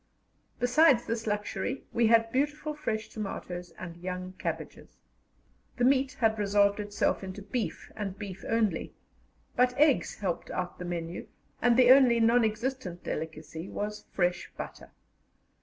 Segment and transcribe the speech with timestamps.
[0.59, 4.97] Besides this luxury, we had beautiful fresh tomatoes and young cabbages.
[5.77, 8.95] The meat had resolved itself into beef, and beef only,
[9.55, 11.27] but eggs helped out the menu,
[11.61, 14.89] and the only non existent delicacy was "fresh butter."